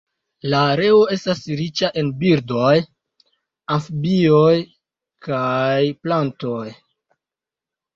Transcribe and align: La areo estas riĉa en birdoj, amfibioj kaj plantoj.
La 0.53 0.61
areo 0.69 1.03
estas 1.15 1.41
riĉa 1.59 1.91
en 2.03 2.09
birdoj, 2.25 2.73
amfibioj 3.79 4.59
kaj 5.31 5.81
plantoj. 6.05 6.69